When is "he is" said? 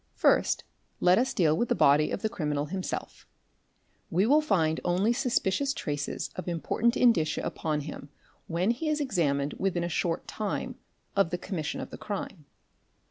8.71-8.99